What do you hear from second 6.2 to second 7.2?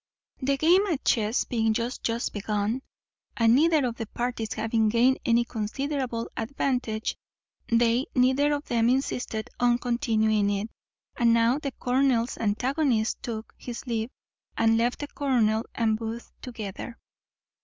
advantage,